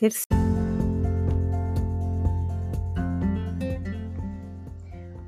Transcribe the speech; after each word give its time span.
terceiro. 0.00 0.40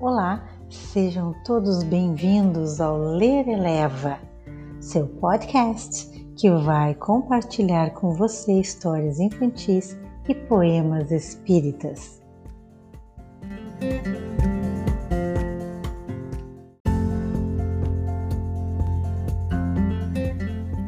Olá, 0.01 0.43
sejam 0.71 1.35
todos 1.45 1.83
bem-vindos 1.83 2.81
ao 2.81 2.97
Ler 2.97 3.47
Eleva, 3.47 4.19
seu 4.81 5.07
podcast 5.07 6.11
que 6.37 6.51
vai 6.51 6.95
compartilhar 6.95 7.91
com 7.91 8.15
você 8.15 8.59
histórias 8.59 9.21
infantis 9.21 9.95
e 10.27 10.35
poemas 10.35 11.11
espíritas. 11.11 12.23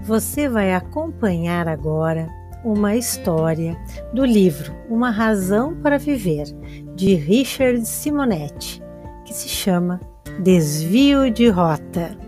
Você 0.05 0.48
vai 0.48 0.73
acompanhar 0.73 1.69
agora 1.69 2.29
uma 2.65 2.96
história 2.96 3.77
do 4.15 4.25
livro 4.25 4.75
Uma 4.89 5.11
Razão 5.11 5.79
para 5.83 5.98
Viver, 5.98 6.47
de 6.95 7.15
Richard 7.15 7.87
Simonetti, 7.87 8.80
que 9.27 9.34
se 9.34 9.51
chama 9.51 10.01
Desvio 10.43 11.30
de 11.30 11.47
Rota. 11.48 12.19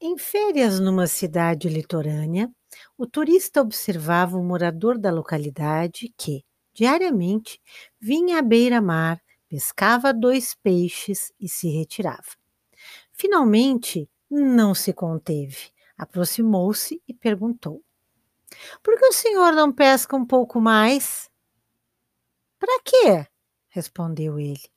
Em 0.00 0.16
férias 0.16 0.78
numa 0.78 1.08
cidade 1.08 1.68
litorânea, 1.68 2.48
o 2.96 3.08
turista 3.08 3.60
observava 3.60 4.36
o 4.36 4.44
morador 4.44 4.96
da 4.96 5.10
localidade 5.10 6.12
que, 6.16 6.44
diariamente, 6.72 7.58
vinha 8.00 8.38
à 8.38 8.42
beira-mar 8.42 9.18
pescava 9.52 10.14
dois 10.14 10.54
peixes 10.54 11.30
e 11.38 11.46
se 11.46 11.68
retirava. 11.68 12.38
Finalmente, 13.12 14.08
não 14.30 14.74
se 14.74 14.94
conteve, 14.94 15.70
aproximou-se 15.94 17.02
e 17.06 17.12
perguntou: 17.12 17.84
Por 18.82 18.98
que 18.98 19.04
o 19.04 19.12
senhor 19.12 19.52
não 19.52 19.70
pesca 19.70 20.16
um 20.16 20.24
pouco 20.24 20.58
mais? 20.58 21.30
Para 22.58 22.80
quê? 22.82 23.26
respondeu 23.68 24.38
ele. 24.38 24.70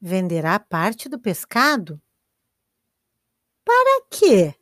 Venderá 0.00 0.58
parte 0.58 1.06
do 1.06 1.18
pescado? 1.18 2.00
Para 3.62 4.06
quê? 4.10 4.54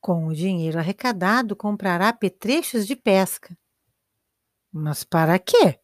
Com 0.00 0.28
o 0.28 0.34
dinheiro 0.34 0.78
arrecadado, 0.78 1.56
comprará 1.56 2.12
petrechos 2.12 2.86
de 2.86 2.94
pesca. 2.94 3.58
Mas 4.70 5.02
para 5.02 5.36
quê? 5.40 5.80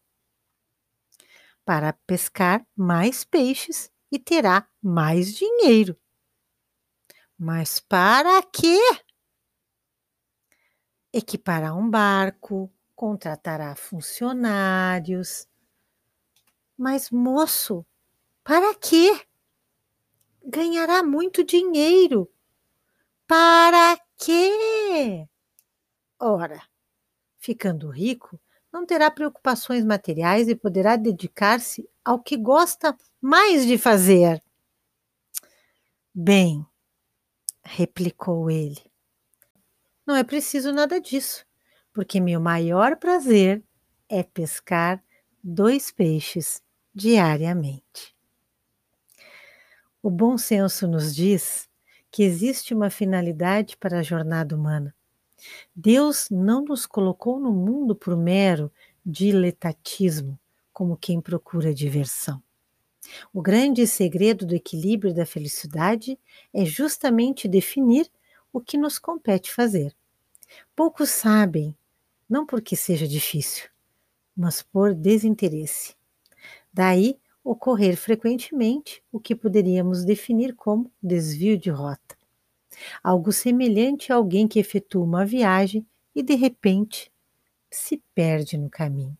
Para 1.67 1.91
pescar 1.91 2.65
mais 2.73 3.25
peixes 3.25 3.91
e 4.09 4.17
terá 4.17 4.65
mais 4.81 5.35
dinheiro. 5.35 5.99
Mas 7.37 7.81
para 7.81 8.41
quê? 8.41 8.79
Equipará 11.11 11.75
um 11.75 11.89
barco, 11.89 12.71
contratará 12.95 13.75
funcionários. 13.75 15.45
Mas, 16.77 17.11
moço, 17.11 17.85
para 18.45 18.73
quê? 18.73 19.27
Ganhará 20.45 21.03
muito 21.03 21.43
dinheiro. 21.43 22.31
Para 23.27 23.99
quê? 24.17 25.27
Ora, 26.17 26.61
ficando 27.37 27.89
rico, 27.89 28.39
não 28.77 28.85
terá 28.85 29.09
preocupações 29.09 29.83
materiais 29.83 30.47
e 30.47 30.53
poderá 30.53 30.95
dedicar-se 30.95 31.89
ao 32.05 32.19
que 32.19 32.37
gosta 32.37 32.95
mais 33.19 33.65
de 33.65 33.75
fazer. 33.75 34.39
Bem, 36.13 36.63
replicou 37.63 38.51
ele, 38.51 38.79
não 40.05 40.15
é 40.15 40.23
preciso 40.23 40.71
nada 40.71 41.01
disso, 41.01 41.43
porque 41.91 42.19
meu 42.19 42.39
maior 42.39 42.97
prazer 42.97 43.63
é 44.07 44.21
pescar 44.21 45.03
dois 45.43 45.91
peixes 45.91 46.61
diariamente. 46.93 48.15
O 50.03 50.11
bom 50.11 50.37
senso 50.37 50.87
nos 50.87 51.15
diz 51.15 51.67
que 52.11 52.21
existe 52.21 52.75
uma 52.75 52.91
finalidade 52.91 53.75
para 53.75 53.99
a 53.99 54.03
jornada 54.03 54.55
humana 54.55 54.95
Deus 55.75 56.29
não 56.29 56.63
nos 56.63 56.85
colocou 56.85 57.39
no 57.39 57.51
mundo 57.51 57.95
por 57.95 58.15
mero 58.15 58.71
diletatismo, 59.05 60.37
como 60.73 60.97
quem 60.97 61.21
procura 61.21 61.73
diversão. 61.73 62.41
O 63.33 63.41
grande 63.41 63.87
segredo 63.87 64.45
do 64.45 64.55
equilíbrio 64.55 65.13
da 65.13 65.25
felicidade 65.25 66.19
é 66.53 66.65
justamente 66.65 67.47
definir 67.47 68.11
o 68.51 68.59
que 68.59 68.77
nos 68.77 68.99
compete 68.99 69.51
fazer. 69.51 69.95
Poucos 70.75 71.09
sabem, 71.09 71.75
não 72.29 72.45
porque 72.45 72.75
seja 72.75 73.07
difícil, 73.07 73.69
mas 74.35 74.61
por 74.61 74.93
desinteresse. 74.93 75.95
Daí 76.73 77.17
ocorrer 77.43 77.95
frequentemente 77.95 79.01
o 79.11 79.19
que 79.19 79.35
poderíamos 79.35 80.03
definir 80.03 80.53
como 80.53 80.91
desvio 81.01 81.57
de 81.57 81.69
rota 81.69 82.16
algo 83.03 83.31
semelhante 83.31 84.11
a 84.11 84.15
alguém 84.15 84.47
que 84.47 84.59
efetua 84.59 85.03
uma 85.03 85.25
viagem 85.25 85.85
e 86.15 86.23
de 86.23 86.35
repente 86.35 87.11
se 87.71 88.01
perde 88.13 88.57
no 88.57 88.69
caminho. 88.69 89.17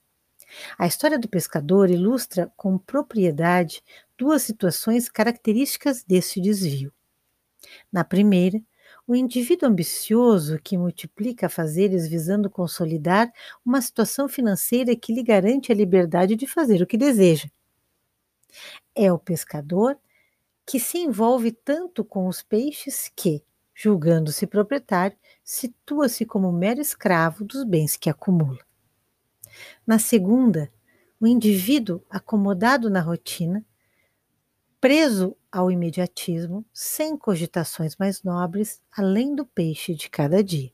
A 0.78 0.88
história 0.88 1.20
do 1.20 1.28
pescador 1.28 1.90
ilustra 1.90 2.52
com 2.56 2.78
propriedade 2.78 3.84
duas 4.18 4.42
situações 4.44 5.10
características 5.10 6.04
desse 6.04 6.42
desvio. 6.42 6.92
Na 7.92 8.04
primeira, 8.04 8.62
o 9.06 9.16
indivíduo 9.16 9.70
ambicioso 9.70 10.60
que 10.62 10.78
multiplica 10.78 11.50
fazeres 11.50 12.08
visando 12.08 12.50
consolidar 12.50 13.32
uma 13.66 13.82
situação 13.82 14.28
financeira 14.28 14.96
que 14.96 15.14
lhe 15.14 15.24
garante 15.24 15.72
a 15.72 15.76
liberdade 15.76 16.36
de 16.36 16.46
fazer 16.46 16.82
o 16.82 16.88
que 16.88 16.98
deseja. 16.98 17.50
É 18.96 19.12
o 19.12 19.20
pescador 19.20 19.98
que 20.68 20.82
se 20.82 20.98
envolve 20.98 21.54
tanto 21.54 22.04
com 22.04 22.28
os 22.28 22.42
peixes 22.44 23.10
que, 23.16 23.42
julgando-se 23.74 24.46
proprietário, 24.46 25.18
situa-se 25.42 26.26
como 26.26 26.52
mero 26.52 26.82
escravo 26.82 27.46
dos 27.46 27.64
bens 27.64 27.96
que 27.96 28.10
acumula. 28.10 28.60
Na 29.86 29.98
segunda, 29.98 30.70
o 31.22 31.26
indivíduo 31.26 32.04
acomodado 32.10 32.90
na 32.90 33.00
rotina, 33.00 33.66
preso 34.82 35.38
ao 35.50 35.72
imediatismo, 35.72 36.66
sem 36.74 37.16
cogitações 37.16 37.96
mais 37.96 38.22
nobres, 38.22 38.82
além 38.92 39.34
do 39.34 39.46
peixe 39.46 39.96
de 39.96 40.10
cada 40.10 40.44
dia. 40.44 40.72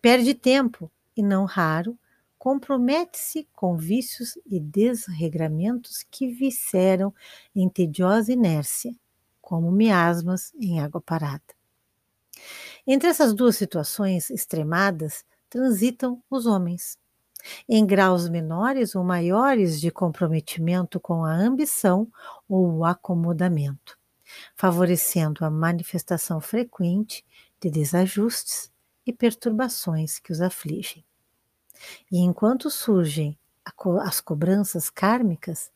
Perde 0.00 0.34
tempo 0.34 0.88
e, 1.16 1.22
não 1.22 1.44
raro, 1.44 1.98
compromete-se 2.38 3.48
com 3.52 3.76
vícios 3.76 4.38
e 4.46 4.60
desregramentos 4.60 6.04
que 6.10 6.28
visceram 6.28 7.12
em 7.54 7.68
tediosa 7.68 8.32
inércia, 8.32 8.94
como 9.40 9.72
miasmas 9.72 10.52
em 10.60 10.80
água 10.80 11.00
parada. 11.00 11.42
Entre 12.86 13.08
essas 13.08 13.34
duas 13.34 13.56
situações 13.56 14.30
extremadas 14.30 15.24
transitam 15.50 16.22
os 16.30 16.46
homens, 16.46 16.98
em 17.68 17.86
graus 17.86 18.28
menores 18.28 18.94
ou 18.94 19.04
maiores 19.04 19.80
de 19.80 19.90
comprometimento 19.90 21.00
com 21.00 21.24
a 21.24 21.32
ambição 21.32 22.08
ou 22.48 22.78
o 22.78 22.84
acomodamento, 22.84 23.98
favorecendo 24.56 25.44
a 25.44 25.50
manifestação 25.50 26.40
frequente 26.40 27.24
de 27.60 27.70
desajustes 27.70 28.72
e 29.06 29.12
perturbações 29.12 30.18
que 30.18 30.32
os 30.32 30.40
afligem. 30.40 31.04
E 32.10 32.18
enquanto 32.18 32.70
surgem 32.70 33.38
as 34.02 34.20
cobranças 34.20 34.90
kármicas, 34.90 35.70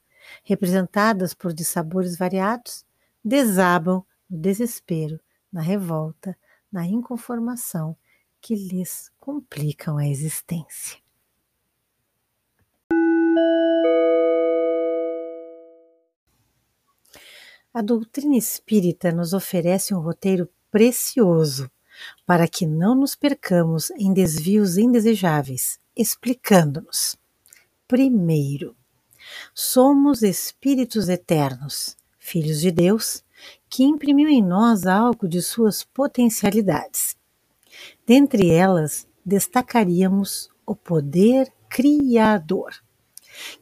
representadas 0.44 1.34
por 1.34 1.52
dissabores 1.52 2.16
variados, 2.16 2.84
desabam 3.24 4.04
no 4.28 4.38
desespero, 4.38 5.20
na 5.52 5.60
revolta, 5.60 6.36
na 6.70 6.86
inconformação 6.86 7.96
que 8.40 8.54
lhes 8.54 9.10
complicam 9.20 9.98
a 9.98 10.06
existência. 10.06 10.98
A 17.74 17.80
doutrina 17.80 18.36
espírita 18.36 19.10
nos 19.12 19.32
oferece 19.32 19.94
um 19.94 20.00
roteiro 20.00 20.48
precioso 20.70 21.70
para 22.26 22.46
que 22.46 22.66
não 22.66 22.94
nos 22.94 23.14
percamos 23.14 23.90
em 23.92 24.12
desvios 24.12 24.76
indesejáveis, 24.76 25.80
explicando-nos. 25.96 27.16
Primeiro, 27.86 28.74
somos 29.54 30.22
espíritos 30.22 31.08
eternos, 31.08 31.96
filhos 32.18 32.60
de 32.60 32.70
Deus, 32.70 33.22
que 33.68 33.84
imprimiu 33.84 34.28
em 34.28 34.42
nós 34.42 34.86
algo 34.86 35.28
de 35.28 35.42
suas 35.42 35.82
potencialidades. 35.84 37.16
Dentre 38.06 38.50
elas, 38.50 39.06
destacaríamos 39.24 40.50
o 40.66 40.74
poder 40.74 41.52
criador, 41.68 42.72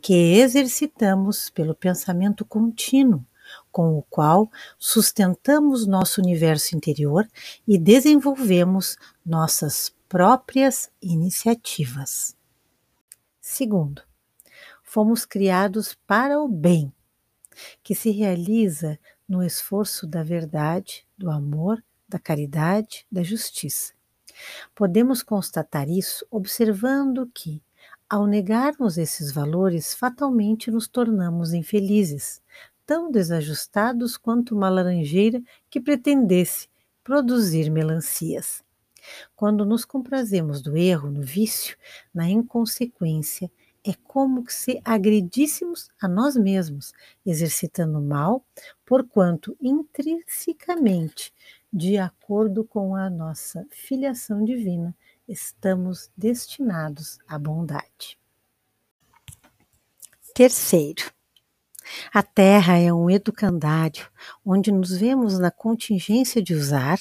que 0.03 0.39
exercitamos 0.41 1.51
pelo 1.51 1.75
pensamento 1.75 2.45
contínuo, 2.45 3.25
com 3.71 3.97
o 3.97 4.03
qual 4.03 4.51
sustentamos 4.79 5.87
nosso 5.87 6.21
universo 6.21 6.77
interior 6.77 7.27
e 7.67 7.79
desenvolvemos 7.79 8.97
nossas 9.25 9.93
próprias 10.11 10.91
iniciativas. 11.01 12.37
Segundo, 13.41 14.03
fomos 14.83 15.25
criados 15.25 15.97
para 16.05 16.41
o 16.41 16.49
bem, 16.49 16.93
que 17.81 17.95
se 17.95 18.11
realiza 18.11 18.99
no 19.29 19.41
esforço 19.41 20.09
da 20.09 20.25
verdade, 20.25 21.07
do 21.17 21.31
amor, 21.31 21.81
da 22.09 22.19
caridade, 22.19 23.07
da 23.09 23.23
justiça. 23.23 23.93
Podemos 24.75 25.23
constatar 25.23 25.89
isso 25.89 26.27
observando 26.29 27.31
que, 27.33 27.63
ao 28.09 28.27
negarmos 28.27 28.99
esses 28.99 29.31
valores, 29.31 29.95
fatalmente 29.95 30.73
nos 30.73 30.89
tornamos 30.89 31.53
infelizes, 31.53 32.43
tão 32.85 33.13
desajustados 33.13 34.17
quanto 34.17 34.57
uma 34.57 34.69
laranjeira 34.69 35.41
que 35.71 35.81
pretendesse 35.81 36.69
produzir 37.05 37.71
melancias. 37.71 38.69
Quando 39.37 39.65
nos 39.65 39.85
comprazemos 39.85 40.63
do 40.63 40.77
erro, 40.77 41.11
no 41.11 41.23
vício, 41.23 41.77
na 42.13 42.29
inconsequência, 42.29 43.51
é 43.85 43.95
como 44.05 44.45
se 44.49 44.81
agredíssemos 44.85 45.89
a 46.01 46.07
nós 46.07 46.37
mesmos, 46.37 46.93
exercitando 47.25 47.99
o 47.99 48.03
mal, 48.03 48.45
porquanto 48.85 49.57
intrinsecamente, 49.61 51.33
de 51.73 51.97
acordo 51.97 52.65
com 52.65 52.95
a 52.95 53.09
nossa 53.09 53.67
filiação 53.71 54.45
divina, 54.45 54.95
estamos 55.27 56.11
destinados 56.17 57.19
à 57.27 57.39
bondade. 57.39 58.19
Terceiro, 60.35 61.11
a 62.13 62.23
Terra 62.23 62.79
é 62.79 62.93
um 62.93 63.11
educandário 63.11 64.09
onde 64.45 64.71
nos 64.71 64.97
vemos 64.97 65.39
na 65.39 65.51
contingência 65.51 66.43
de 66.43 66.55
usar, 66.55 66.99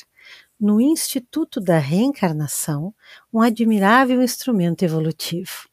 no 0.59 0.81
Instituto 0.81 1.59
da 1.61 1.77
Reencarnação, 1.77 2.93
um 3.33 3.41
admirável 3.41 4.21
instrumento 4.21 4.83
evolutivo 4.83 5.69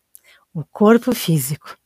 o 0.56 0.64
corpo 0.64 1.14
físico. 1.14 1.76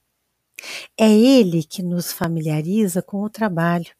É 0.97 1.11
ele 1.11 1.65
que 1.65 1.83
nos 1.83 2.13
familiariza 2.13 3.03
com 3.03 3.21
o 3.21 3.29
trabalho, 3.29 3.91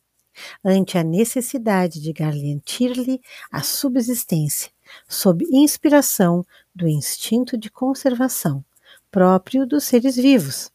ante 0.65 0.97
a 0.97 1.03
necessidade 1.03 2.01
de 2.01 2.13
garantir-lhe 2.13 3.21
a 3.51 3.65
subsistência, 3.65 4.71
sob 5.09 5.45
inspiração 5.51 6.47
do 6.73 6.87
instinto 6.87 7.59
de 7.59 7.69
conservação 7.69 8.65
próprio 9.11 9.67
dos 9.67 9.83
seres 9.83 10.15
vivos, 10.15 10.71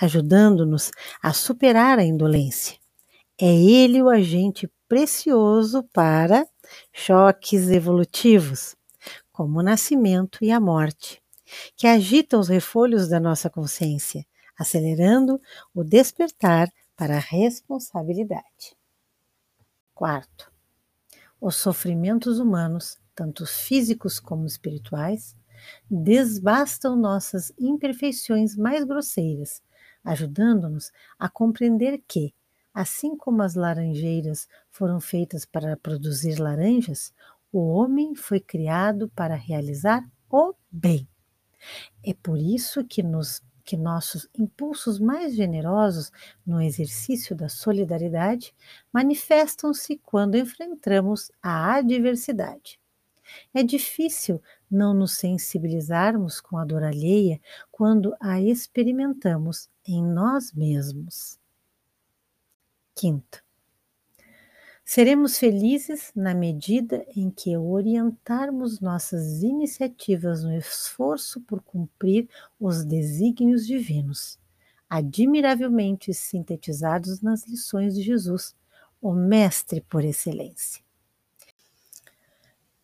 ajudando-nos 0.00 0.92
a 1.20 1.32
superar 1.32 1.98
a 1.98 2.04
indolência. 2.04 2.78
É 3.36 3.52
ele 3.52 4.00
o 4.00 4.08
agente 4.08 4.70
precioso 4.88 5.82
para 5.92 6.46
choques 6.92 7.68
evolutivos, 7.70 8.76
como 9.32 9.60
o 9.60 9.62
nascimento 9.62 10.44
e 10.44 10.50
a 10.50 10.60
morte, 10.60 11.22
que 11.76 11.86
agitam 11.86 12.40
os 12.40 12.48
refolhos 12.48 13.08
da 13.08 13.18
nossa 13.18 13.48
consciência, 13.50 14.26
acelerando 14.58 15.40
o 15.74 15.82
despertar 15.82 16.68
para 16.96 17.16
a 17.16 17.20
responsabilidade. 17.20 18.76
Quarto, 19.94 20.52
os 21.40 21.56
sofrimentos 21.56 22.38
humanos, 22.38 22.98
tanto 23.14 23.46
físicos 23.46 24.20
como 24.20 24.46
espirituais, 24.46 25.34
desbastam 25.90 26.96
nossas 26.96 27.52
imperfeições 27.58 28.56
mais 28.56 28.84
grosseiras, 28.84 29.62
ajudando-nos 30.04 30.90
a 31.18 31.28
compreender 31.28 32.02
que, 32.06 32.34
assim 32.80 33.16
como 33.16 33.42
as 33.42 33.54
laranjeiras 33.54 34.48
foram 34.70 35.00
feitas 35.00 35.44
para 35.44 35.76
produzir 35.76 36.38
laranjas, 36.38 37.12
o 37.52 37.58
homem 37.68 38.14
foi 38.14 38.40
criado 38.40 39.08
para 39.10 39.34
realizar 39.34 40.08
o 40.30 40.54
bem. 40.70 41.08
É 42.04 42.14
por 42.14 42.38
isso 42.38 42.84
que, 42.84 43.02
nos, 43.02 43.42
que 43.64 43.76
nossos 43.76 44.28
impulsos 44.38 44.98
mais 44.98 45.34
generosos 45.34 46.10
no 46.46 46.60
exercício 46.60 47.36
da 47.36 47.48
solidariedade 47.48 48.54
manifestam-se 48.92 49.98
quando 49.98 50.36
enfrentamos 50.36 51.30
a 51.42 51.74
adversidade. 51.74 52.78
É 53.54 53.62
difícil 53.62 54.42
não 54.70 54.94
nos 54.94 55.12
sensibilizarmos 55.12 56.40
com 56.40 56.56
a 56.56 56.64
dor 56.64 56.82
alheia 56.82 57.40
quando 57.70 58.14
a 58.20 58.40
experimentamos 58.40 59.68
em 59.86 60.02
nós 60.02 60.52
mesmos. 60.52 61.39
Quinto, 63.00 63.42
Seremos 64.84 65.38
felizes 65.38 66.12
na 66.14 66.34
medida 66.34 67.02
em 67.16 67.30
que 67.30 67.56
orientarmos 67.56 68.78
nossas 68.78 69.42
iniciativas 69.42 70.44
no 70.44 70.54
esforço 70.54 71.40
por 71.40 71.62
cumprir 71.62 72.28
os 72.60 72.84
desígnios 72.84 73.66
divinos, 73.66 74.38
admiravelmente 74.86 76.12
sintetizados 76.12 77.22
nas 77.22 77.46
lições 77.46 77.94
de 77.94 78.02
Jesus, 78.02 78.54
o 79.00 79.14
Mestre 79.14 79.80
por 79.80 80.04
excelência. 80.04 80.84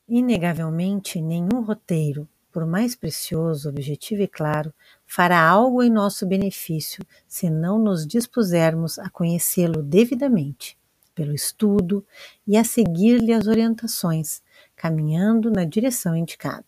Inegavelmente, 0.09 1.21
nenhum 1.21 1.61
roteiro, 1.61 2.27
por 2.57 2.65
mais 2.65 2.95
precioso, 2.95 3.69
objetivo 3.69 4.23
e 4.23 4.27
claro, 4.27 4.73
fará 5.05 5.39
algo 5.39 5.83
em 5.83 5.91
nosso 5.91 6.25
benefício 6.25 7.05
se 7.29 7.51
não 7.51 7.79
nos 7.79 8.07
dispusermos 8.07 8.99
a 8.99 9.11
conhecê-lo 9.11 9.83
devidamente 9.83 10.75
pelo 11.15 11.35
estudo 11.35 12.03
e 12.47 12.57
a 12.57 12.65
seguir-lhe 12.65 13.35
as 13.35 13.47
orientações, 13.47 14.41
caminhando 14.75 15.51
na 15.51 15.67
direção 15.67 16.17
indicada. 16.17 16.65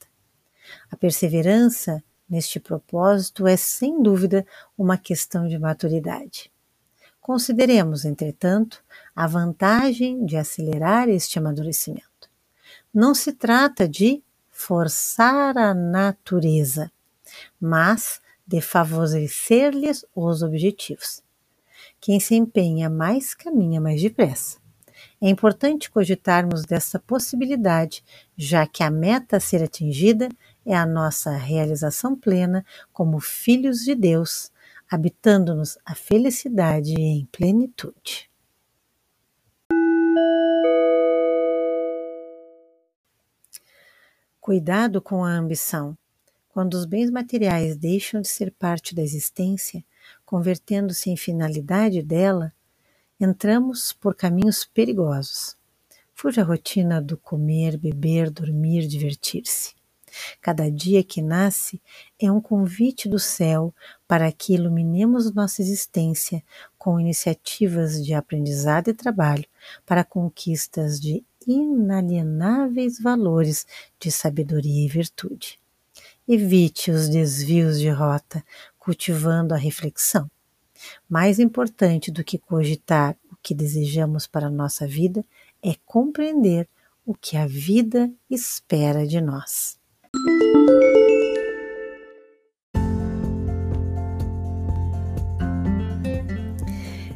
A 0.90 0.96
perseverança 0.96 2.04
neste 2.28 2.60
propósito 2.60 3.46
é, 3.46 3.56
sem 3.56 4.02
dúvida, 4.02 4.44
uma 4.76 4.98
questão 4.98 5.48
de 5.48 5.58
maturidade. 5.58 6.52
Consideremos, 7.18 8.04
entretanto, 8.04 8.84
a 9.16 9.26
vantagem 9.26 10.26
de 10.26 10.36
acelerar 10.36 11.08
este 11.08 11.38
amadurecimento. 11.38 12.28
Não 12.92 13.14
se 13.14 13.32
trata 13.32 13.88
de 13.88 14.22
forçar 14.58 15.56
a 15.56 15.72
natureza, 15.72 16.90
mas 17.60 18.20
de 18.44 18.60
favorecer-lhes 18.60 20.04
os 20.12 20.42
objetivos. 20.42 21.22
Quem 22.00 22.18
se 22.18 22.34
empenha 22.34 22.90
mais 22.90 23.34
caminha 23.34 23.80
mais 23.80 24.02
depressa. 24.02 24.58
É 25.22 25.28
importante 25.28 25.88
cogitarmos 25.88 26.64
dessa 26.64 26.98
possibilidade, 26.98 28.02
já 28.36 28.66
que 28.66 28.82
a 28.82 28.90
meta 28.90 29.36
a 29.36 29.40
ser 29.40 29.62
atingida 29.62 30.28
é 30.66 30.76
a 30.76 30.84
nossa 30.84 31.30
realização 31.36 32.16
plena 32.16 32.66
como 32.92 33.20
filhos 33.20 33.84
de 33.84 33.94
Deus, 33.94 34.50
habitando-nos 34.90 35.78
a 35.86 35.94
felicidade 35.94 36.94
em 36.94 37.26
plenitude. 37.26 38.27
Cuidado 44.48 45.02
com 45.02 45.22
a 45.22 45.30
ambição. 45.30 45.94
Quando 46.48 46.72
os 46.72 46.86
bens 46.86 47.10
materiais 47.10 47.76
deixam 47.76 48.22
de 48.22 48.28
ser 48.28 48.50
parte 48.50 48.94
da 48.94 49.02
existência, 49.02 49.84
convertendo-se 50.24 51.10
em 51.10 51.18
finalidade 51.18 52.02
dela, 52.02 52.50
entramos 53.20 53.92
por 53.92 54.14
caminhos 54.14 54.64
perigosos. 54.64 55.54
Fuja 56.14 56.40
a 56.40 56.44
rotina 56.46 56.98
do 56.98 57.18
comer, 57.18 57.76
beber, 57.76 58.30
dormir, 58.30 58.86
divertir-se. 58.86 59.74
Cada 60.40 60.70
dia 60.70 61.04
que 61.04 61.20
nasce 61.20 61.78
é 62.18 62.32
um 62.32 62.40
convite 62.40 63.06
do 63.06 63.18
céu 63.18 63.74
para 64.06 64.32
que 64.32 64.54
iluminemos 64.54 65.30
nossa 65.34 65.60
existência 65.60 66.42
com 66.78 66.98
iniciativas 66.98 68.02
de 68.02 68.14
aprendizado 68.14 68.88
e 68.88 68.94
trabalho 68.94 69.44
para 69.84 70.02
conquistas 70.02 70.98
de 70.98 71.22
inalienáveis 71.48 73.00
valores 73.00 73.66
de 73.98 74.10
sabedoria 74.10 74.84
e 74.84 74.88
virtude. 74.88 75.58
Evite 76.28 76.90
os 76.90 77.08
desvios 77.08 77.80
de 77.80 77.88
rota, 77.88 78.44
cultivando 78.78 79.54
a 79.54 79.56
reflexão. 79.56 80.30
Mais 81.08 81.38
importante 81.38 82.10
do 82.10 82.22
que 82.22 82.38
cogitar 82.38 83.16
o 83.32 83.36
que 83.42 83.54
desejamos 83.54 84.26
para 84.26 84.46
a 84.46 84.50
nossa 84.50 84.86
vida 84.86 85.24
é 85.62 85.74
compreender 85.86 86.68
o 87.04 87.14
que 87.14 87.36
a 87.36 87.46
vida 87.46 88.10
espera 88.30 89.06
de 89.06 89.20
nós. 89.20 89.78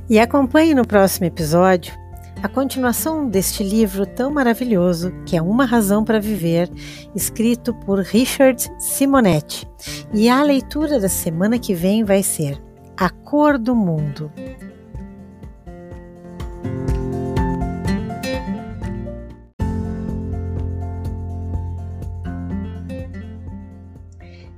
E 0.09 0.19
acompanhe 0.19 0.75
no 0.75 0.87
próximo 0.87 1.27
episódio 1.27 2.02
a 2.43 2.49
continuação 2.49 3.29
deste 3.29 3.63
livro 3.63 4.05
tão 4.05 4.29
maravilhoso, 4.29 5.13
que 5.25 5.37
é 5.37 5.43
Uma 5.43 5.65
Razão 5.65 6.05
para 6.05 6.19
Viver, 6.19 6.69
escrito 7.15 7.73
por 7.73 8.01
Richard 8.01 8.69
Simonetti. 8.81 9.65
E 10.13 10.29
a 10.29 10.43
leitura 10.43 10.99
da 10.99 11.09
semana 11.09 11.57
que 11.57 11.73
vem 11.73 12.03
vai 12.03 12.21
ser 12.21 12.61
A 12.97 13.09
Cor 13.09 13.57
do 13.57 13.77
Mundo. 13.77 14.33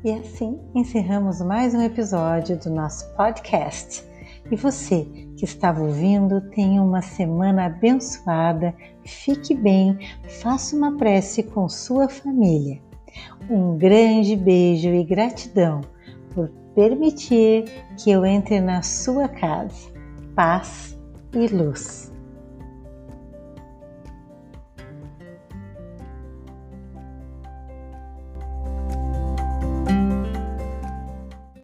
E 0.03 0.11
assim 0.11 0.59
encerramos 0.75 1.41
mais 1.43 1.75
um 1.75 1.83
episódio 1.83 2.59
do 2.59 2.71
nosso 2.71 3.07
podcast. 3.14 4.13
E 4.51 4.57
você 4.57 5.07
que 5.37 5.45
estava 5.45 5.83
ouvindo, 5.83 6.41
tenha 6.51 6.83
uma 6.83 7.03
semana 7.03 7.67
abençoada, 7.67 8.75
fique 9.05 9.55
bem, 9.55 9.99
faça 10.41 10.77
uma 10.77 10.97
prece 10.97 11.43
com 11.43 11.69
sua 11.69 12.09
família. 12.09 12.81
Um 13.49 13.77
grande 13.77 14.37
beijo 14.37 14.89
e 14.89 15.05
gratidão 15.05 15.81
por 16.35 16.49
permitir 16.75 17.65
que 17.97 18.11
eu 18.11 18.25
entre 18.25 18.61
na 18.61 18.83
sua 18.83 19.29
casa. 19.29 19.93
Paz 20.35 20.99
e 21.33 21.47
luz. 21.49 22.13